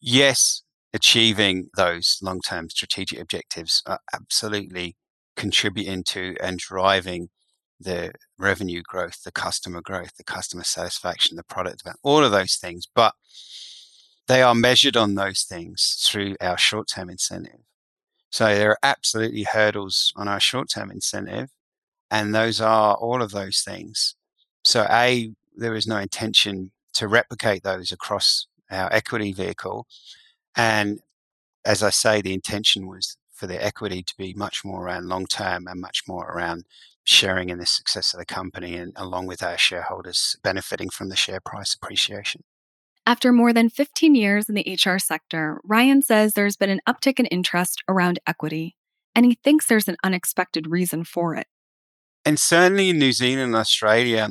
Yes, 0.00 0.62
achieving 0.92 1.70
those 1.76 2.18
long 2.22 2.40
term 2.40 2.70
strategic 2.70 3.20
objectives 3.20 3.82
are 3.86 4.00
absolutely 4.14 4.96
contributing 5.36 6.04
to 6.04 6.36
and 6.40 6.58
driving 6.58 7.28
the 7.80 8.12
revenue 8.38 8.82
growth, 8.82 9.22
the 9.24 9.32
customer 9.32 9.80
growth, 9.80 10.16
the 10.16 10.24
customer 10.24 10.64
satisfaction, 10.64 11.36
the 11.36 11.42
product 11.42 11.78
development, 11.78 12.00
all 12.02 12.24
of 12.24 12.30
those 12.30 12.56
things. 12.56 12.86
But 12.94 13.14
they 14.28 14.42
are 14.42 14.54
measured 14.54 14.96
on 14.96 15.14
those 15.14 15.42
things 15.42 16.06
through 16.08 16.36
our 16.40 16.56
short 16.56 16.88
term 16.88 17.10
incentive. 17.10 17.60
So 18.30 18.46
there 18.46 18.70
are 18.70 18.78
absolutely 18.82 19.42
hurdles 19.42 20.12
on 20.16 20.28
our 20.28 20.40
short 20.40 20.70
term 20.70 20.90
incentive. 20.90 21.50
And 22.10 22.34
those 22.34 22.60
are 22.60 22.94
all 22.94 23.22
of 23.22 23.30
those 23.30 23.62
things. 23.62 24.14
So, 24.64 24.86
A, 24.90 25.32
there 25.56 25.74
is 25.74 25.86
no 25.86 25.96
intention 25.96 26.70
to 26.94 27.08
replicate 27.08 27.62
those 27.62 27.90
across 27.90 28.46
our 28.70 28.92
equity 28.92 29.32
vehicle. 29.32 29.86
And 30.56 31.00
as 31.64 31.82
I 31.82 31.90
say, 31.90 32.20
the 32.20 32.34
intention 32.34 32.86
was 32.86 33.16
for 33.42 33.48
the 33.48 33.64
equity 33.64 34.04
to 34.04 34.14
be 34.16 34.32
much 34.34 34.64
more 34.64 34.84
around 34.84 35.08
long 35.08 35.26
term 35.26 35.66
and 35.66 35.80
much 35.80 36.04
more 36.06 36.30
around 36.30 36.64
sharing 37.02 37.50
in 37.50 37.58
the 37.58 37.66
success 37.66 38.14
of 38.14 38.20
the 38.20 38.24
company 38.24 38.76
and 38.76 38.92
along 38.94 39.26
with 39.26 39.42
our 39.42 39.58
shareholders 39.58 40.36
benefiting 40.44 40.88
from 40.88 41.08
the 41.08 41.16
share 41.16 41.40
price 41.44 41.74
appreciation. 41.74 42.44
After 43.04 43.32
more 43.32 43.52
than 43.52 43.68
15 43.68 44.14
years 44.14 44.48
in 44.48 44.54
the 44.54 44.78
HR 44.78 44.98
sector, 44.98 45.60
Ryan 45.64 46.02
says 46.02 46.34
there's 46.34 46.56
been 46.56 46.70
an 46.70 46.82
uptick 46.88 47.18
in 47.18 47.26
interest 47.26 47.82
around 47.88 48.20
equity, 48.28 48.76
and 49.12 49.26
he 49.26 49.36
thinks 49.42 49.66
there's 49.66 49.88
an 49.88 49.96
unexpected 50.04 50.68
reason 50.68 51.02
for 51.02 51.34
it. 51.34 51.48
And 52.24 52.38
certainly 52.38 52.90
in 52.90 53.00
New 53.00 53.10
Zealand 53.10 53.46
and 53.46 53.56
Australia, 53.56 54.28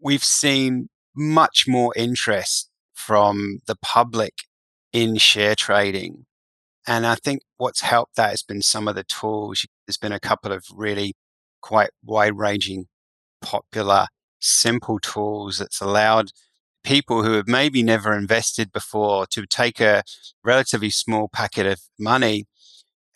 we've 0.00 0.24
seen 0.24 0.88
much 1.14 1.68
more 1.68 1.92
interest 1.94 2.70
from 2.94 3.58
the 3.66 3.76
public 3.76 4.32
in 4.94 5.18
share 5.18 5.54
trading. 5.54 6.24
And 6.86 7.06
I 7.06 7.14
think 7.14 7.42
what's 7.58 7.82
helped 7.82 8.16
that 8.16 8.30
has 8.30 8.42
been 8.42 8.62
some 8.62 8.88
of 8.88 8.94
the 8.94 9.04
tools. 9.04 9.66
There's 9.86 9.96
been 9.96 10.12
a 10.12 10.20
couple 10.20 10.52
of 10.52 10.64
really 10.74 11.14
quite 11.60 11.90
wide 12.04 12.36
ranging, 12.38 12.86
popular, 13.42 14.06
simple 14.40 14.98
tools 14.98 15.58
that's 15.58 15.80
allowed 15.80 16.30
people 16.84 17.24
who 17.24 17.32
have 17.32 17.46
maybe 17.48 17.82
never 17.82 18.14
invested 18.16 18.72
before 18.72 19.26
to 19.26 19.46
take 19.46 19.80
a 19.80 20.02
relatively 20.44 20.90
small 20.90 21.28
packet 21.28 21.66
of 21.66 21.80
money 21.98 22.46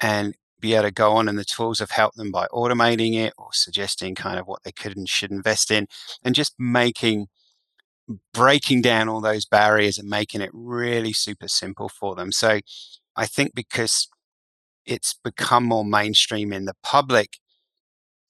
and 0.00 0.34
be 0.60 0.74
able 0.74 0.84
to 0.84 0.90
go 0.92 1.12
on 1.12 1.28
and 1.28 1.38
the 1.38 1.44
tools 1.44 1.78
have 1.78 1.90
helped 1.90 2.16
them 2.16 2.30
by 2.30 2.46
automating 2.52 3.14
it 3.14 3.32
or 3.38 3.48
suggesting 3.52 4.14
kind 4.14 4.38
of 4.38 4.46
what 4.46 4.62
they 4.64 4.72
could 4.72 4.96
and 4.96 5.08
should 5.08 5.30
invest 5.30 5.70
in 5.70 5.86
and 6.24 6.34
just 6.34 6.54
making 6.58 7.26
breaking 8.32 8.82
down 8.82 9.08
all 9.08 9.20
those 9.20 9.46
barriers 9.46 9.98
and 9.98 10.08
making 10.08 10.40
it 10.40 10.50
really 10.52 11.12
super 11.12 11.48
simple 11.48 11.88
for 11.88 12.14
them. 12.14 12.30
So 12.32 12.60
I 13.16 13.26
think 13.26 13.54
because 13.54 14.08
it's 14.86 15.14
become 15.14 15.64
more 15.64 15.84
mainstream 15.84 16.52
in 16.52 16.64
the 16.64 16.74
public 16.82 17.38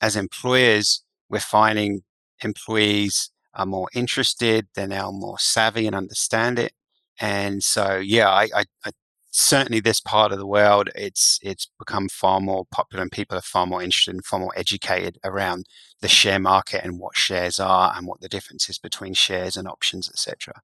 as 0.00 0.16
employers, 0.16 1.02
we're 1.28 1.40
finding 1.40 2.02
employees 2.42 3.30
are 3.54 3.66
more 3.66 3.88
interested, 3.94 4.66
they're 4.74 4.86
now 4.86 5.10
more 5.10 5.38
savvy 5.38 5.86
and 5.86 5.96
understand 5.96 6.58
it. 6.58 6.72
And 7.20 7.62
so, 7.62 7.96
yeah, 7.96 8.28
I, 8.28 8.48
I, 8.54 8.64
I 8.84 8.90
certainly 9.30 9.80
this 9.80 10.00
part 10.00 10.32
of 10.32 10.38
the 10.38 10.46
world, 10.46 10.90
it's 10.94 11.38
it's 11.42 11.68
become 11.78 12.08
far 12.08 12.40
more 12.40 12.64
popular, 12.70 13.02
and 13.02 13.12
people 13.12 13.38
are 13.38 13.42
far 13.42 13.66
more 13.66 13.82
interested 13.82 14.14
and 14.14 14.24
far 14.24 14.40
more 14.40 14.52
educated 14.56 15.18
around 15.24 15.66
the 16.00 16.08
share 16.08 16.38
market 16.38 16.84
and 16.84 16.98
what 16.98 17.16
shares 17.16 17.58
are 17.60 17.92
and 17.96 18.06
what 18.06 18.20
the 18.20 18.28
difference 18.28 18.68
is 18.68 18.78
between 18.78 19.14
shares 19.14 19.56
and 19.56 19.68
options, 19.68 20.08
etc. 20.08 20.62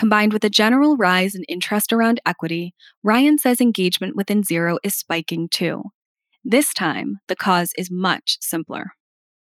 Combined 0.00 0.32
with 0.32 0.42
a 0.44 0.48
general 0.48 0.96
rise 0.96 1.34
in 1.34 1.44
interest 1.44 1.92
around 1.92 2.22
equity, 2.24 2.74
Ryan 3.02 3.36
says 3.36 3.60
engagement 3.60 4.16
within 4.16 4.42
Xero 4.42 4.78
is 4.82 4.94
spiking 4.94 5.46
too. 5.46 5.82
This 6.42 6.72
time, 6.72 7.18
the 7.28 7.36
cause 7.36 7.72
is 7.76 7.90
much 7.90 8.38
simpler. 8.40 8.92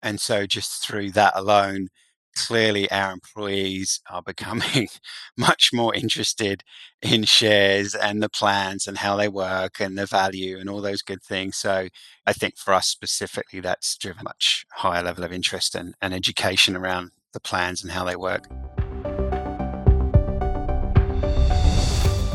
And 0.04 0.20
so, 0.20 0.46
just 0.46 0.86
through 0.86 1.12
that 1.12 1.32
alone, 1.38 1.88
clearly 2.36 2.92
our 2.92 3.14
employees 3.14 4.02
are 4.10 4.22
becoming 4.26 4.90
much 5.38 5.70
more 5.72 5.96
interested 5.96 6.66
in 7.02 7.24
shares 7.24 7.96
and 7.96 8.22
the 8.22 8.28
plans 8.28 8.88
and 8.88 8.98
how 8.98 9.16
they 9.16 9.30
work 9.30 9.80
and 9.80 9.98
the 9.98 10.06
value 10.06 10.60
and 10.60 10.70
all 10.70 10.82
those 10.82 11.02
good 11.02 11.24
things. 11.24 11.56
So 11.56 11.88
I 12.28 12.34
think 12.34 12.58
for 12.58 12.74
us 12.74 12.88
specifically, 12.88 13.62
that's 13.62 13.96
driven 13.96 14.26
much 14.26 14.66
higher 14.74 15.02
level 15.02 15.24
of 15.24 15.32
interest 15.32 15.76
and, 15.76 15.96
and 16.02 16.14
education 16.14 16.76
around 16.76 17.12
the 17.32 17.40
plans 17.40 17.84
and 17.84 17.94
how 17.94 18.04
they 18.04 18.18
work. 18.18 18.50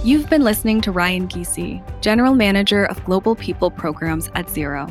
You've 0.07 0.31
been 0.31 0.45
listening 0.45 0.81
to 0.83 0.93
Ryan 0.93 1.27
Ghisi, 1.27 1.83
General 2.01 2.37
Manager 2.37 2.85
of 2.85 3.05
Global 3.05 3.35
People 3.35 3.73
Programs 3.73 4.31
at 4.37 4.47
Xero. 4.47 4.89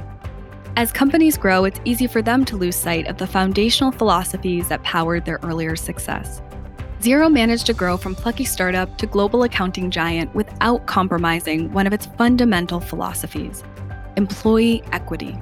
As 0.75 0.91
companies 0.91 1.37
grow, 1.37 1.63
it's 1.63 1.79
easy 1.85 2.05
for 2.05 2.21
them 2.21 2.43
to 2.43 2.57
lose 2.57 2.75
sight 2.75 3.07
of 3.07 3.17
the 3.17 3.25
foundational 3.25 3.93
philosophies 3.93 4.67
that 4.67 4.83
powered 4.83 5.23
their 5.23 5.39
earlier 5.41 5.77
success. 5.77 6.41
Xero 6.99 7.31
managed 7.31 7.65
to 7.67 7.73
grow 7.73 7.95
from 7.95 8.13
plucky 8.13 8.43
startup 8.43 8.97
to 8.97 9.05
global 9.05 9.43
accounting 9.43 9.89
giant 9.89 10.35
without 10.35 10.85
compromising 10.85 11.71
one 11.71 11.87
of 11.87 11.93
its 11.93 12.07
fundamental 12.17 12.81
philosophies 12.81 13.63
employee 14.17 14.83
equity. 14.91 15.39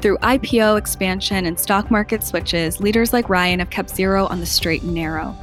Through 0.00 0.18
IPO 0.18 0.78
expansion 0.78 1.46
and 1.46 1.56
stock 1.56 1.92
market 1.92 2.24
switches, 2.24 2.80
leaders 2.80 3.12
like 3.12 3.28
Ryan 3.28 3.60
have 3.60 3.70
kept 3.70 3.90
Xero 3.90 4.28
on 4.28 4.40
the 4.40 4.46
straight 4.46 4.82
and 4.82 4.94
narrow. 4.94 5.36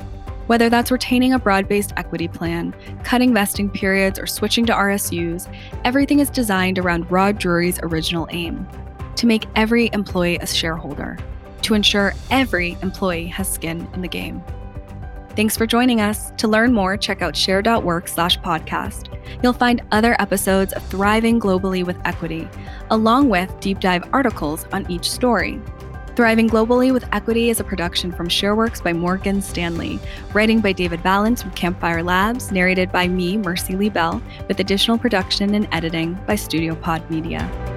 Whether 0.51 0.67
that's 0.67 0.91
retaining 0.91 1.31
a 1.31 1.39
broad 1.39 1.70
based 1.70 1.93
equity 1.96 2.27
plan, 2.27 2.75
cutting 3.05 3.34
vesting 3.34 3.70
periods, 3.70 4.20
or 4.20 4.27
switching 4.27 4.65
to 4.65 4.74
RSUs, 4.74 5.50
everything 5.86 6.20
is 6.20 6.29
designed 6.29 6.77
around 6.77 7.10
Rod 7.10 7.39
Drury's 7.39 7.79
original 7.84 8.27
aim 8.31 8.67
to 9.15 9.27
make 9.27 9.46
every 9.55 9.89
employee 9.93 10.39
a 10.39 10.46
shareholder, 10.46 11.17
to 11.62 11.74
ensure 11.74 12.13
every 12.31 12.77
employee 12.81 13.27
has 13.27 13.50
skin 13.50 13.88
in 13.93 14.01
the 14.01 14.10
game. 14.10 14.43
Thanks 15.38 15.55
for 15.55 15.65
joining 15.65 16.01
us. 16.01 16.34
To 16.39 16.50
learn 16.50 16.74
more, 16.74 16.98
check 16.98 17.22
out 17.22 17.34
share.work 17.34 18.10
slash 18.10 18.38
podcast. 18.39 19.08
You'll 19.41 19.53
find 19.53 19.81
other 19.93 20.17
episodes 20.20 20.74
of 20.74 20.84
Thriving 20.88 21.39
Globally 21.39 21.86
with 21.86 21.96
Equity, 22.03 22.50
along 22.89 23.29
with 23.29 23.58
deep 23.62 23.79
dive 23.79 24.03
articles 24.12 24.65
on 24.74 24.86
each 24.91 25.10
story. 25.10 25.62
Thriving 26.13 26.50
Globally 26.50 26.91
with 26.91 27.06
Equity 27.13 27.50
is 27.50 27.62
a 27.62 27.63
production 27.63 28.12
from 28.12 28.27
ShareWorks 28.27 28.84
by 28.84 28.91
Morgan 28.91 29.41
Stanley, 29.41 29.98
writing 30.34 30.60
by 30.60 30.74
David 30.74 31.00
Valence 31.00 31.41
from 31.41 31.51
Campfire 31.51 32.03
Labs, 32.03 32.51
narrated 32.51 32.91
by 32.91 33.08
me, 33.08 33.38
Mercy 33.38 33.77
Lee 33.77 33.88
Bell, 33.88 34.22
with 34.50 34.60
additional 34.60 34.98
production 34.98 35.56
and 35.56 35.70
editing 35.72 36.15
by 36.27 36.36
Studio 36.36 36.75
Pod 36.75 37.10
Media. 37.10 37.70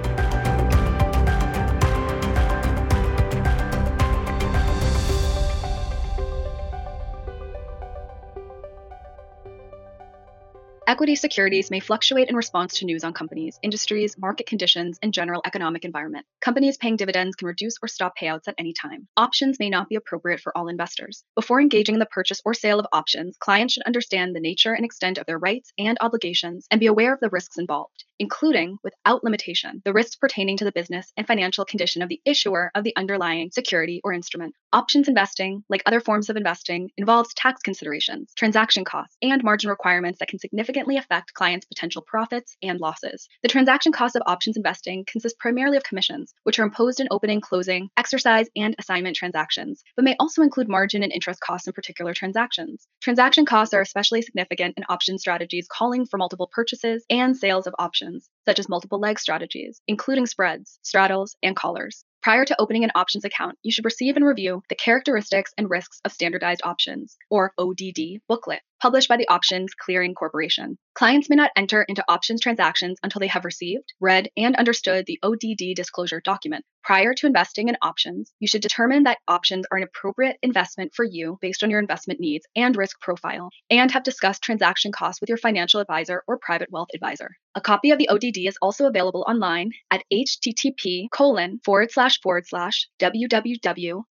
Equity 10.87 11.15
securities 11.15 11.71
may 11.71 11.79
fluctuate 11.79 12.29
in 12.29 12.35
response 12.35 12.77
to 12.77 12.85
news 12.85 13.03
on 13.03 13.11
companies, 13.11 13.57
industries, 13.63 14.19
market 14.19 14.45
conditions, 14.45 14.99
and 15.01 15.15
general 15.15 15.41
economic 15.43 15.83
environment. 15.83 16.27
Companies 16.41 16.77
paying 16.77 16.95
dividends 16.95 17.35
can 17.35 17.47
reduce 17.47 17.77
or 17.81 17.87
stop 17.87 18.13
payouts 18.15 18.47
at 18.47 18.53
any 18.59 18.71
time. 18.71 19.07
Options 19.17 19.57
may 19.57 19.71
not 19.71 19.89
be 19.89 19.95
appropriate 19.95 20.41
for 20.41 20.55
all 20.55 20.67
investors. 20.67 21.23
Before 21.33 21.59
engaging 21.59 21.95
in 21.95 21.99
the 21.99 22.05
purchase 22.05 22.39
or 22.45 22.53
sale 22.53 22.79
of 22.79 22.85
options, 22.93 23.35
clients 23.37 23.73
should 23.73 23.83
understand 23.87 24.35
the 24.35 24.39
nature 24.39 24.73
and 24.73 24.85
extent 24.85 25.17
of 25.17 25.25
their 25.25 25.39
rights 25.39 25.73
and 25.79 25.97
obligations 26.01 26.67
and 26.69 26.79
be 26.79 26.85
aware 26.85 27.15
of 27.15 27.19
the 27.19 27.29
risks 27.29 27.57
involved 27.57 28.03
including, 28.19 28.77
without 28.83 29.23
limitation, 29.23 29.81
the 29.83 29.91
risks 29.91 30.15
pertaining 30.15 30.57
to 30.57 30.63
the 30.63 30.71
business 30.71 31.11
and 31.17 31.27
financial 31.27 31.65
condition 31.65 32.01
of 32.01 32.09
the 32.09 32.21
issuer 32.25 32.71
of 32.73 32.83
the 32.83 32.95
underlying 32.95 33.51
security 33.51 33.99
or 34.03 34.13
instrument. 34.13 34.55
Options 34.71 35.07
investing, 35.07 35.63
like 35.69 35.83
other 35.85 35.99
forms 35.99 36.29
of 36.29 36.37
investing, 36.37 36.89
involves 36.97 37.33
tax 37.33 37.61
considerations, 37.61 38.31
transaction 38.35 38.85
costs, 38.85 39.17
and 39.21 39.43
margin 39.43 39.69
requirements 39.69 40.19
that 40.19 40.29
can 40.29 40.39
significantly 40.39 40.74
affect 40.75 41.33
clients' 41.33 41.65
potential 41.65 42.01
profits 42.01 42.57
and 42.61 42.79
losses. 42.79 43.27
The 43.41 43.47
transaction 43.47 43.91
costs 43.91 44.15
of 44.15 44.23
options 44.25 44.57
investing 44.57 45.05
consist 45.05 45.39
primarily 45.39 45.77
of 45.77 45.83
commissions, 45.83 46.33
which 46.43 46.59
are 46.59 46.63
imposed 46.63 46.99
in 46.99 47.07
opening, 47.11 47.39
closing, 47.39 47.89
exercise, 47.97 48.47
and 48.55 48.75
assignment 48.77 49.15
transactions, 49.15 49.83
but 49.95 50.03
may 50.03 50.15
also 50.19 50.41
include 50.41 50.67
margin 50.67 51.03
and 51.03 51.13
interest 51.13 51.39
costs 51.39 51.67
in 51.67 51.73
particular 51.73 52.13
transactions. 52.13 52.87
Transaction 53.01 53.45
costs 53.45 53.73
are 53.73 53.81
especially 53.81 54.21
significant 54.21 54.77
in 54.77 54.83
option 54.89 55.17
strategies 55.17 55.67
calling 55.67 56.05
for 56.05 56.17
multiple 56.17 56.49
purchases 56.51 57.05
and 57.09 57.37
sales 57.37 57.67
of 57.67 57.75
options, 57.79 58.29
such 58.45 58.59
as 58.59 58.67
multiple 58.67 58.99
leg 58.99 59.17
strategies, 59.19 59.81
including 59.87 60.25
spreads, 60.25 60.77
straddles, 60.81 61.35
and 61.41 61.55
collars. 61.55 62.03
Prior 62.25 62.43
to 62.43 62.59
opening 62.59 62.83
an 62.83 62.91
options 62.95 63.23
account, 63.23 63.55
you 63.61 63.71
should 63.71 63.85
receive 63.85 64.15
and 64.15 64.25
review 64.25 64.63
the 64.67 64.73
Characteristics 64.73 65.53
and 65.59 65.69
Risks 65.69 66.01
of 66.03 66.11
Standardized 66.11 66.61
Options, 66.63 67.17
or 67.29 67.53
ODD, 67.59 68.19
booklet, 68.27 68.61
published 68.81 69.09
by 69.09 69.17
the 69.17 69.27
Options 69.27 69.73
Clearing 69.73 70.13
Corporation. 70.13 70.77
Clients 70.93 71.29
may 71.29 71.35
not 71.35 71.51
enter 71.55 71.83
into 71.83 72.03
options 72.07 72.41
transactions 72.41 72.97
until 73.03 73.19
they 73.19 73.27
have 73.27 73.45
received, 73.45 73.93
read, 73.99 74.29
and 74.37 74.55
understood 74.55 75.05
the 75.05 75.19
ODD 75.23 75.75
disclosure 75.75 76.21
document. 76.23 76.63
Prior 76.83 77.13
to 77.15 77.27
investing 77.27 77.67
in 77.67 77.77
options, 77.81 78.31
you 78.39 78.47
should 78.47 78.61
determine 78.61 79.03
that 79.03 79.17
options 79.27 79.65
are 79.71 79.77
an 79.77 79.83
appropriate 79.83 80.37
investment 80.41 80.93
for 80.93 81.03
you 81.03 81.37
based 81.41 81.63
on 81.63 81.69
your 81.69 81.79
investment 81.79 82.19
needs 82.19 82.45
and 82.55 82.77
risk 82.77 83.01
profile, 83.01 83.49
and 83.69 83.91
have 83.91 84.03
discussed 84.03 84.43
transaction 84.43 84.91
costs 84.91 85.19
with 85.19 85.29
your 85.29 85.37
financial 85.37 85.79
advisor 85.79 86.23
or 86.27 86.37
private 86.37 86.71
wealth 86.71 86.89
advisor. 86.93 87.31
A 87.55 87.61
copy 87.61 87.91
of 87.91 87.97
the 87.97 88.09
ODD 88.09 88.45
is 88.47 88.57
also 88.61 88.85
available 88.85 89.25
online 89.27 89.71
at 89.89 90.03
http 90.11 91.09
colon 91.09 91.61
forward 91.63 91.89
slash 91.89 92.19
forward 92.19 92.45
slash 92.45 92.89
www.theocc.com 92.99 94.03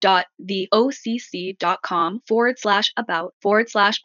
forward 2.29 2.59
slash 2.59 2.93
about 2.97 3.35
forward 3.43 3.69
slash 3.69 4.01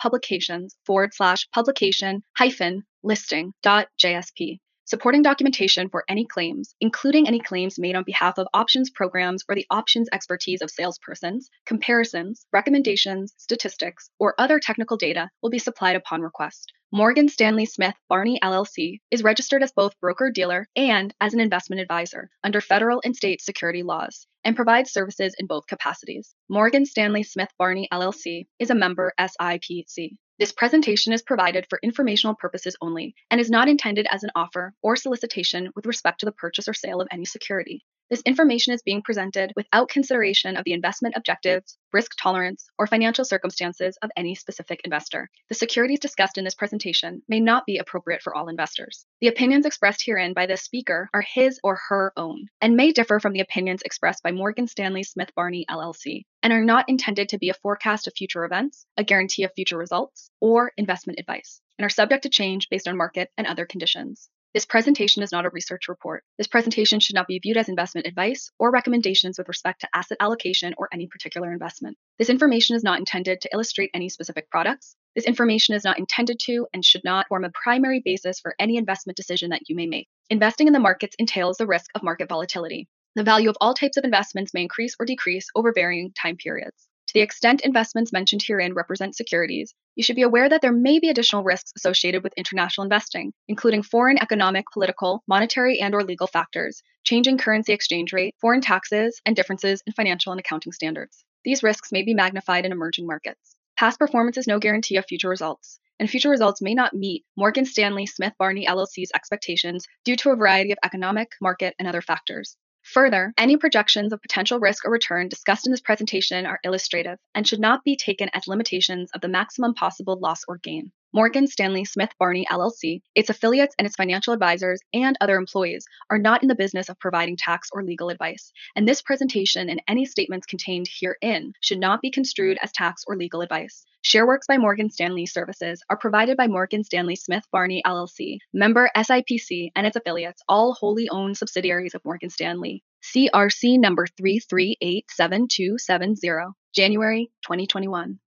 publications 0.48 0.78
forward 0.86 1.14
slash 1.14 1.46
publication 1.54 2.22
hyphen 2.38 2.84
listing 3.04 3.52
dot 3.62 3.88
JSP 4.02 4.60
supporting 4.86 5.22
documentation 5.22 5.90
for 5.90 6.06
any 6.08 6.26
claims, 6.26 6.74
including 6.80 7.28
any 7.28 7.42
claims 7.42 7.78
made 7.78 7.94
on 7.94 8.06
behalf 8.06 8.38
of 8.38 8.48
options 8.54 8.90
programs 8.90 9.44
or 9.50 9.56
the 9.56 9.66
options 9.70 10.08
expertise 10.14 10.62
of 10.62 10.70
salespersons, 10.70 11.48
comparisons, 11.66 12.46
recommendations, 12.54 13.34
statistics, 13.36 14.10
or 14.18 14.34
other 14.40 14.62
technical 14.62 14.96
data 14.96 15.30
will 15.42 15.50
be 15.50 15.60
supplied 15.60 15.98
upon 15.98 16.22
request. 16.22 16.72
Morgan 16.94 17.28
Stanley 17.28 17.66
Smith 17.66 17.96
Barney 18.08 18.40
LLC 18.42 19.02
is 19.12 19.22
registered 19.22 19.62
as 19.62 19.74
both 19.74 20.00
broker 20.00 20.32
dealer 20.34 20.70
and 20.74 21.14
as 21.20 21.34
an 21.34 21.42
investment 21.42 21.82
advisor 21.82 22.30
under 22.46 22.62
federal 22.62 23.02
and 23.04 23.14
state 23.14 23.42
security 23.42 23.84
laws 23.84 24.26
and 24.46 24.56
provides 24.56 24.94
services 24.94 25.36
in 25.38 25.48
both 25.48 25.68
capacities. 25.68 26.34
Morgan 26.48 26.86
Stanley 26.86 27.24
Smith 27.24 27.50
Barney 27.58 27.90
LLC 27.92 28.48
is 28.58 28.70
a 28.70 28.76
member 28.76 29.12
SIPC. 29.20 30.16
This 30.40 30.52
presentation 30.52 31.14
is 31.14 31.24
provided 31.24 31.66
for 31.68 31.80
informational 31.82 32.36
purposes 32.36 32.76
only 32.80 33.16
and 33.32 33.42
is 33.42 33.50
not 33.50 33.68
intended 33.68 34.06
as 34.12 34.24
an 34.24 34.30
offer 34.36 34.76
or 34.84 34.96
solicitation 34.96 35.72
with 35.76 35.88
respect 35.88 36.20
to 36.20 36.28
the 36.28 36.32
purchase 36.32 36.68
or 36.68 36.76
sale 36.76 37.02
of 37.02 37.08
any 37.12 37.26
security. 37.26 37.84
This 38.10 38.22
information 38.22 38.74
is 38.74 38.82
being 38.82 39.02
presented 39.02 39.52
without 39.58 39.90
consideration 39.90 40.56
of 40.56 40.64
the 40.64 40.72
investment 40.72 41.16
objectives, 41.18 41.78
risk 41.92 42.12
tolerance, 42.18 42.70
or 42.80 42.88
financial 42.88 43.26
circumstances 43.26 43.98
of 44.02 44.12
any 44.16 44.34
specific 44.34 44.80
investor. 44.86 45.30
The 45.50 45.56
securities 45.56 46.00
discussed 46.00 46.38
in 46.38 46.46
this 46.46 46.56
presentation 46.56 47.22
may 47.28 47.42
not 47.42 47.66
be 47.66 47.80
appropriate 47.80 48.22
for 48.22 48.34
all 48.34 48.48
investors. 48.48 49.06
The 49.20 49.28
opinions 49.28 49.66
expressed 49.66 50.06
herein 50.06 50.32
by 50.32 50.46
the 50.46 50.56
speaker 50.56 51.10
are 51.14 51.22
his 51.22 51.60
or 51.66 51.82
her 51.90 52.14
own 52.16 52.48
and 52.62 52.78
may 52.78 52.94
differ 52.94 53.20
from 53.20 53.34
the 53.34 53.42
opinions 53.42 53.82
expressed 53.82 54.24
by 54.24 54.32
Morgan 54.32 54.68
Stanley 54.68 55.04
Smith 55.04 55.36
Barney 55.36 55.66
LLC 55.70 56.24
and 56.42 56.54
are 56.54 56.64
not 56.64 56.88
intended 56.88 57.28
to 57.30 57.38
be 57.38 57.50
a 57.50 57.56
forecast 57.56 58.08
of 58.08 58.14
future 58.16 58.46
events, 58.46 58.86
a 58.96 59.04
guarantee 59.04 59.44
of 59.44 59.52
future 59.54 59.78
results, 59.78 60.32
or 60.40 60.72
investment 60.78 61.20
advice, 61.20 61.60
and 61.78 61.86
are 61.86 61.90
subject 61.90 62.24
to 62.24 62.30
change 62.30 62.70
based 62.70 62.88
on 62.88 62.96
market 62.96 63.30
and 63.38 63.46
other 63.46 63.66
conditions. 63.66 64.30
This 64.58 64.66
presentation 64.66 65.22
is 65.22 65.32
not 65.32 65.46
a 65.46 65.52
research 65.52 65.88
report. 65.88 66.24
This 66.40 66.48
presentation 66.48 67.00
should 67.00 67.14
not 67.14 67.28
be 67.28 67.38
viewed 67.38 67.58
as 67.58 67.70
investment 67.70 68.08
advice 68.08 68.50
or 68.58 68.72
recommendations 68.72 69.38
with 69.38 69.48
respect 69.48 69.82
to 69.82 69.90
asset 69.94 70.18
allocation 70.20 70.74
or 70.80 70.90
any 70.92 71.06
particular 71.06 71.54
investment. 71.54 71.96
This 72.18 72.32
information 72.32 72.76
is 72.76 72.84
not 72.84 72.98
intended 72.98 73.42
to 73.42 73.50
illustrate 73.54 73.92
any 73.94 74.10
specific 74.10 74.50
products. 74.50 74.96
This 75.16 75.26
information 75.26 75.76
is 75.76 75.84
not 75.84 76.00
intended 76.00 76.40
to 76.46 76.66
and 76.74 76.84
should 76.84 77.04
not 77.04 77.28
form 77.28 77.44
a 77.44 77.52
primary 77.52 78.02
basis 78.04 78.40
for 78.40 78.56
any 78.58 78.78
investment 78.78 79.16
decision 79.16 79.52
that 79.52 79.70
you 79.70 79.76
may 79.76 79.86
make. 79.86 80.08
Investing 80.32 80.66
in 80.66 80.74
the 80.74 80.80
markets 80.80 81.16
entails 81.20 81.58
the 81.58 81.68
risk 81.68 81.92
of 81.94 82.02
market 82.02 82.28
volatility. 82.28 82.88
The 83.14 83.24
value 83.24 83.52
of 83.52 83.58
all 83.62 83.76
types 83.76 83.98
of 83.98 84.06
investments 84.06 84.56
may 84.56 84.64
increase 84.64 84.96
or 85.00 85.06
decrease 85.06 85.50
over 85.54 85.72
varying 85.72 86.14
time 86.20 86.36
periods. 86.36 86.88
To 87.08 87.14
the 87.14 87.22
extent 87.22 87.62
investments 87.62 88.12
mentioned 88.12 88.44
herein 88.44 88.74
represent 88.74 89.16
securities, 89.16 89.74
you 89.96 90.04
should 90.04 90.18
be 90.18 90.24
aware 90.24 90.50
that 90.50 90.62
there 90.62 90.74
may 90.74 91.00
be 91.00 91.08
additional 91.08 91.42
risks 91.42 91.72
associated 91.78 92.22
with 92.22 92.34
international 92.36 92.84
investing, 92.84 93.32
including 93.48 93.82
foreign 93.82 94.22
economic, 94.22 94.66
political, 94.74 95.24
monetary, 95.26 95.80
and 95.80 95.96
or 95.96 96.04
legal 96.04 96.28
factors, 96.28 96.84
changing 97.06 97.38
currency 97.38 97.72
exchange 97.72 98.12
rate, 98.12 98.36
foreign 98.42 98.60
taxes, 98.60 99.22
and 99.26 99.38
differences 99.38 99.82
in 99.88 99.94
financial 99.94 100.34
and 100.34 100.40
accounting 100.42 100.74
standards. 100.74 101.24
These 101.46 101.64
risks 101.64 101.94
may 101.94 102.04
be 102.04 102.14
magnified 102.14 102.66
in 102.66 102.74
emerging 102.74 103.08
markets. 103.08 103.56
Past 103.78 104.00
performance 104.00 104.38
is 104.38 104.48
no 104.48 104.60
guarantee 104.60 104.98
of 104.98 105.06
future 105.06 105.30
results, 105.30 105.80
and 106.00 106.10
future 106.10 106.30
results 106.30 106.62
may 106.62 106.74
not 106.74 106.94
meet 106.94 107.24
Morgan 107.38 107.64
Stanley 107.64 108.06
Smith 108.06 108.34
Barney 108.38 108.66
LLC's 108.66 109.12
expectations 109.16 109.88
due 110.04 110.18
to 110.18 110.32
a 110.32 110.36
variety 110.36 110.74
of 110.74 110.80
economic, 110.84 111.30
market, 111.40 111.74
and 111.80 111.88
other 111.88 112.02
factors. 112.02 112.58
Further, 112.94 113.34
any 113.38 113.58
projections 113.58 114.14
of 114.14 114.22
potential 114.22 114.60
risk 114.60 114.86
or 114.86 114.92
return 114.92 115.28
discussed 115.28 115.68
in 115.68 115.72
this 115.72 115.82
presentation 115.82 116.46
are 116.46 116.60
illustrative 116.64 117.20
and 117.36 117.46
should 117.46 117.60
not 117.60 117.84
be 117.84 117.98
taken 117.98 118.30
as 118.34 118.48
limitations 118.48 119.12
of 119.14 119.20
the 119.20 119.28
maximum 119.28 119.74
possible 119.74 120.18
loss 120.18 120.44
or 120.48 120.58
gain. 120.58 120.92
Morgan 121.14 121.48
Stanley 121.48 121.86
Smith 121.86 122.10
Barney 122.20 122.46
LLC, 122.52 123.02
its 123.16 123.30
affiliates, 123.30 123.74
and 123.80 123.86
its 123.86 123.96
financial 123.96 124.34
advisors 124.34 124.82
and 124.94 125.18
other 125.22 125.38
employees 125.38 125.86
are 126.10 126.18
not 126.18 126.42
in 126.42 126.50
the 126.50 126.56
business 126.56 126.90
of 126.90 127.00
providing 127.00 127.38
tax 127.38 127.70
or 127.72 127.82
legal 127.82 128.10
advice, 128.10 128.52
and 128.76 128.86
this 128.86 129.02
presentation 129.02 129.70
and 129.70 129.82
any 129.88 130.06
statements 130.06 130.46
contained 130.46 130.90
herein 131.00 131.54
should 131.62 131.80
not 131.80 132.02
be 132.02 132.12
construed 132.12 132.58
as 132.62 132.74
tax 132.74 133.06
or 133.08 133.16
legal 133.16 133.40
advice. 133.40 133.86
Shareworks 134.04 134.48
by 134.48 134.58
Morgan 134.58 134.90
Stanley 134.90 135.26
services 135.26 135.82
are 135.90 135.98
provided 135.98 136.36
by 136.36 136.48
Morgan 136.48 136.84
Stanley 136.84 137.16
Smith 137.16 137.46
Barney 137.54 137.82
LLC, 137.86 138.40
member 138.54 138.92
SIPC, 138.96 139.70
and 139.78 139.88
its 139.88 139.96
affiliates, 139.96 140.42
all 140.50 140.74
wholly 140.74 141.08
owned 141.10 141.38
subsidiaries 141.38 141.96
of 141.96 142.04
Morgan 142.04 142.30
Stanley. 142.30 142.84
CRC 143.02 143.80
number 143.80 144.08
3387270, 144.20 146.52
January 146.76 147.32
2021. 147.44 148.20